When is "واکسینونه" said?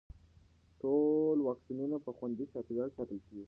1.47-1.97